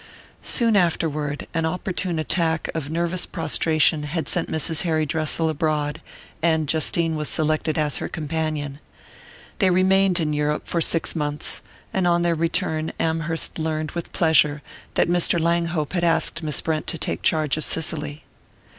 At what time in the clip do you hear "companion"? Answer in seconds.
8.09-8.79